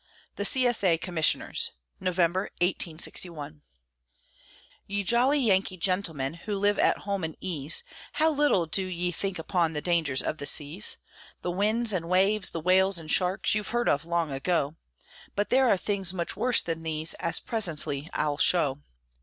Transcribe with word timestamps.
THE 0.35 0.45
C. 0.45 0.65
S. 0.65 0.83
A. 0.83 0.97
COMMISSIONERS 0.97 1.73
[November, 1.99 2.49
1861] 2.61 3.61
Ye 4.87 5.03
jolly 5.03 5.37
Yankee 5.39 5.77
gentlemen, 5.77 6.33
who 6.45 6.57
live 6.57 6.79
at 6.79 6.97
home 7.05 7.23
in 7.23 7.35
ease, 7.39 7.83
How 8.13 8.31
little 8.31 8.65
do 8.65 8.83
ye 8.83 9.11
think 9.11 9.37
upon 9.37 9.73
the 9.73 9.79
dangers 9.81 10.23
of 10.23 10.39
the 10.39 10.47
seas! 10.47 10.97
The 11.43 11.51
winds 11.51 11.93
and 11.93 12.09
waves, 12.09 12.49
the 12.49 12.59
whales 12.61 12.97
and 12.97 13.11
sharks, 13.11 13.53
you've 13.53 13.67
heard 13.67 13.87
of 13.87 14.03
long 14.03 14.31
ago, 14.31 14.75
But 15.35 15.51
there 15.51 15.69
are 15.69 15.77
things 15.77 16.15
much 16.15 16.35
worse 16.35 16.63
than 16.63 16.81
these, 16.81 17.13
as 17.19 17.39
presently 17.39 18.09
I'll 18.13 18.39
show. 18.39 18.79